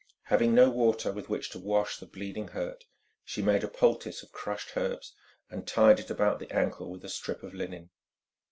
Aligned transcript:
Having 0.23 0.55
no 0.55 0.71
water 0.71 1.11
with 1.11 1.29
which 1.29 1.51
to 1.51 1.59
wash 1.59 1.99
the 1.99 2.07
bleeding 2.07 2.47
hurt, 2.47 2.85
she 3.23 3.39
made 3.43 3.63
a 3.63 3.67
poultice 3.67 4.23
of 4.23 4.31
crushed 4.31 4.75
herbs 4.75 5.13
and 5.47 5.67
tied 5.67 5.99
it 5.99 6.09
about 6.09 6.39
the 6.39 6.49
ankle 6.51 6.89
with 6.89 7.05
a 7.05 7.07
strip 7.09 7.43
of 7.43 7.53
linen. 7.53 7.91